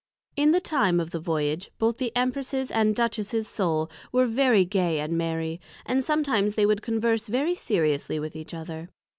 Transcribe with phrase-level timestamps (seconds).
[0.35, 4.99] In time of the Voyage, both the Empress's and the Duchess's Soul, were very gay
[4.99, 8.89] and merry; and sometimes they would converse very seriously with each other.